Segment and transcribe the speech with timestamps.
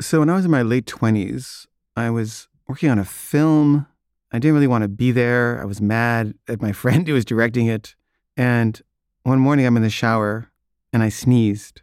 [0.00, 1.66] So when I was in my late 20s,
[1.96, 3.86] I was working on a film.
[4.32, 5.60] I didn't really want to be there.
[5.60, 7.94] I was mad at my friend who was directing it.
[8.36, 8.80] And
[9.22, 10.50] one morning I'm in the shower
[10.92, 11.82] and I sneezed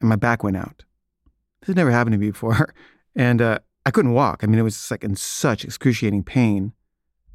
[0.00, 0.84] and my back went out.
[1.60, 2.74] This had never happened to me before.
[3.16, 4.44] And uh, I couldn't walk.
[4.44, 6.72] I mean, it was like in such excruciating pain.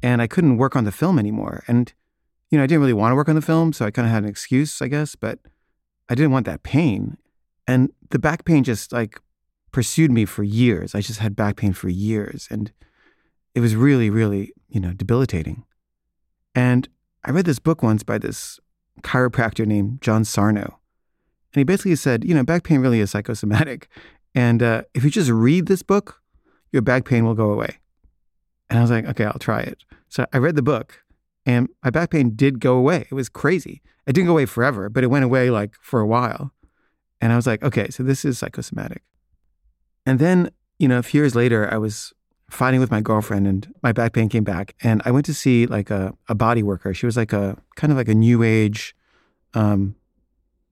[0.02, 1.62] And I couldn't work on the film anymore.
[1.68, 1.92] And,
[2.50, 3.74] you know, I didn't really want to work on the film.
[3.74, 5.38] So I kind of had an excuse, I guess, but
[6.08, 7.18] I didn't want that pain.
[7.66, 9.20] And the back pain just like
[9.76, 10.94] pursued me for years.
[10.94, 12.48] I just had back pain for years.
[12.50, 12.72] And
[13.54, 15.66] it was really, really, you know, debilitating.
[16.54, 16.88] And
[17.26, 18.58] I read this book once by this
[19.02, 20.80] chiropractor named John Sarno.
[21.52, 23.88] And he basically said, you know, back pain really is psychosomatic.
[24.34, 26.22] And uh, if you just read this book,
[26.72, 27.76] your back pain will go away.
[28.70, 29.84] And I was like, okay, I'll try it.
[30.08, 31.02] So I read the book
[31.44, 33.08] and my back pain did go away.
[33.10, 33.82] It was crazy.
[34.06, 36.54] It didn't go away forever, but it went away like for a while.
[37.20, 39.02] And I was like, okay, so this is psychosomatic.
[40.06, 42.12] And then, you know, a few years later, I was
[42.48, 44.74] fighting with my girlfriend and my back pain came back.
[44.82, 46.94] And I went to see like a, a body worker.
[46.94, 48.94] She was like a kind of like a new age
[49.54, 49.96] um,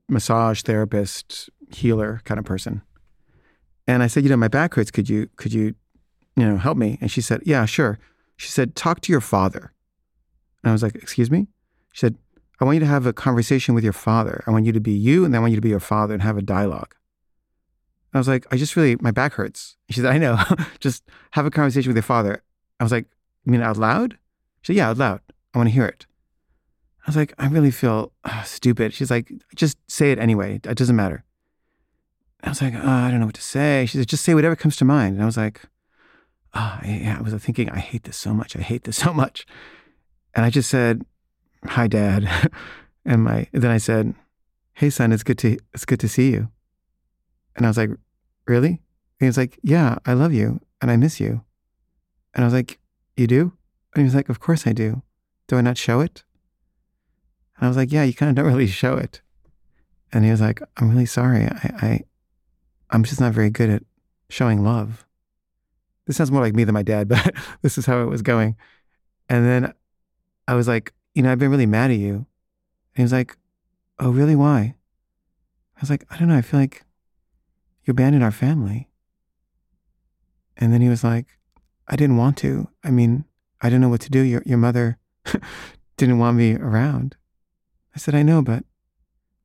[0.08, 2.82] massage therapist, healer kind of person.
[3.86, 4.90] And I said, you know, my back hurts.
[4.90, 5.74] Could you, could you,
[6.36, 6.96] you know, help me?
[7.00, 7.98] And she said, yeah, sure.
[8.36, 9.72] She said, talk to your father.
[10.62, 11.48] And I was like, excuse me?
[11.92, 12.16] She said,
[12.60, 14.44] I want you to have a conversation with your father.
[14.46, 16.14] I want you to be you, and then I want you to be your father
[16.14, 16.94] and have a dialogue.
[18.14, 19.76] I was like, I just really, my back hurts.
[19.90, 20.38] She said, I know.
[20.80, 22.42] just have a conversation with your father.
[22.78, 23.06] I was like,
[23.44, 24.18] you mean out loud?
[24.62, 25.20] She said, yeah, out loud.
[25.52, 26.06] I want to hear it.
[27.04, 28.94] I was like, I really feel uh, stupid.
[28.94, 30.60] She's like, just say it anyway.
[30.64, 31.24] It doesn't matter.
[32.42, 33.86] I was like, oh, I don't know what to say.
[33.86, 35.14] She said, just say whatever comes to mind.
[35.14, 35.62] And I was like,
[36.54, 37.16] oh, yeah.
[37.18, 38.56] I was thinking, I hate this so much.
[38.56, 39.46] I hate this so much.
[40.34, 41.04] And I just said,
[41.66, 42.50] hi, dad.
[43.04, 44.14] and my, then I said,
[44.74, 46.48] hey, son, it's good to, it's good to see you.
[47.56, 47.90] And I was like,
[48.46, 48.68] really?
[48.68, 51.42] And he was like, yeah, I love you and I miss you.
[52.34, 52.78] And I was like,
[53.16, 53.52] you do?
[53.94, 55.02] And he was like, of course I do.
[55.46, 56.24] Do I not show it?
[57.56, 59.20] And I was like, yeah, you kind of don't really show it.
[60.12, 61.44] And he was like, I'm really sorry.
[61.44, 62.00] I, I,
[62.90, 63.82] I'm just not very good at
[64.28, 65.04] showing love.
[66.06, 68.56] This sounds more like me than my dad, but this is how it was going.
[69.28, 69.74] And then
[70.46, 72.14] I was like, you know, I've been really mad at you.
[72.14, 72.26] And
[72.96, 73.36] he was like,
[73.98, 74.36] oh, really?
[74.36, 74.74] Why?
[75.76, 76.36] I was like, I don't know.
[76.36, 76.83] I feel like
[77.84, 78.88] you abandoned our family.
[80.56, 81.26] And then he was like,
[81.88, 82.68] I didn't want to.
[82.82, 83.24] I mean,
[83.60, 84.20] I didn't know what to do.
[84.20, 84.98] Your, your mother
[85.96, 87.16] didn't want me around.
[87.94, 88.64] I said, I know, but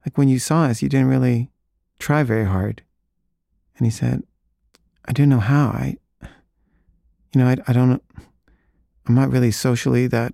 [0.05, 1.51] like when you saw us, you didn't really
[1.99, 2.83] try very hard.
[3.77, 4.23] And he said,
[5.05, 5.69] I didn't know how.
[5.69, 5.97] I,
[7.33, 8.01] you know, I, I don't,
[9.07, 10.33] I'm not really socially that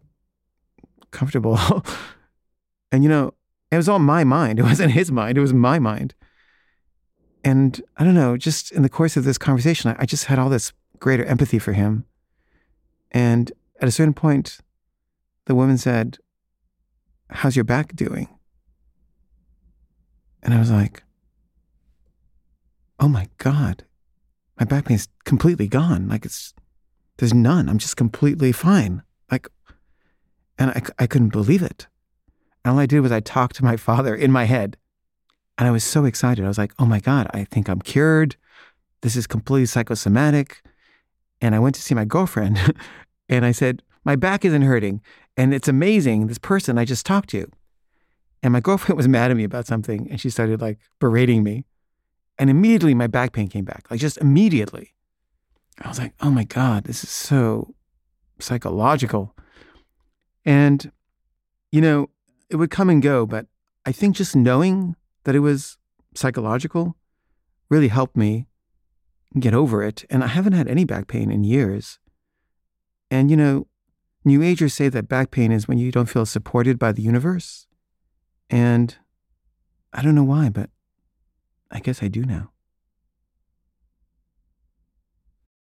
[1.12, 1.60] comfortable.
[2.92, 3.34] and, you know,
[3.72, 4.60] it was all my mind.
[4.60, 5.38] It wasn't his mind.
[5.38, 6.14] It was my mind.
[7.46, 10.40] And I don't know, just in the course of this conversation, I, I just had
[10.40, 12.04] all this greater empathy for him.
[13.12, 14.58] And at a certain point,
[15.46, 16.18] the woman said,
[17.30, 18.28] How's your back doing?
[20.44, 21.04] And I was like,
[23.00, 23.84] oh my God,
[24.60, 26.08] my back pain is completely gone.
[26.08, 26.54] Like it's,
[27.18, 27.68] there's none.
[27.70, 29.04] I'm just completely fine.
[29.32, 29.48] Like,
[30.58, 31.88] and I, I couldn't believe it.
[32.64, 34.78] And all I did was I talked to my father in my head.
[35.58, 36.44] And I was so excited.
[36.44, 38.36] I was like, oh my God, I think I'm cured.
[39.02, 40.62] This is completely psychosomatic.
[41.42, 42.74] And I went to see my girlfriend
[43.30, 45.02] and I said, my back isn't hurting.
[45.38, 47.50] And it's amazing, this person I just talked to.
[48.44, 51.66] And my girlfriend was mad at me about something and she started like berating me.
[52.38, 54.94] And immediately my back pain came back, like just immediately.
[55.82, 57.74] I was like, oh my God, this is so
[58.40, 59.36] psychological.
[60.46, 60.92] And,
[61.72, 62.10] you know,
[62.50, 63.48] it would come and go, but
[63.86, 64.96] I think just knowing
[65.26, 65.78] that it was
[66.16, 66.96] psychological
[67.70, 68.48] really helped me
[69.40, 70.06] get over it.
[70.10, 72.00] And I haven't had any back pain in years.
[73.12, 73.68] And, you know,
[74.24, 77.68] New Agers say that back pain is when you don't feel supported by the universe.
[78.50, 78.96] And
[79.94, 80.70] I don't know why, but
[81.70, 82.52] I guess I do now.